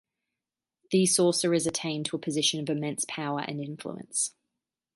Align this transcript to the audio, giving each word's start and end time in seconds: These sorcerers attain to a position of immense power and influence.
These 0.89 1.15
sorcerers 1.17 1.67
attain 1.67 2.03
to 2.05 2.15
a 2.15 2.19
position 2.19 2.59
of 2.59 2.71
immense 2.75 3.05
power 3.07 3.41
and 3.41 3.59
influence. 3.61 4.33